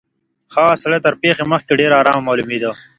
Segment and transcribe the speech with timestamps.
[0.55, 2.71] هغه سړی تر پېښي مخکي ډېر آرامه معلومېدی.